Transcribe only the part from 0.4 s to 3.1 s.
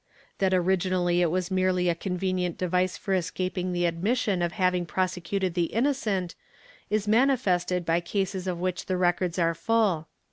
originally it was merely a convenient device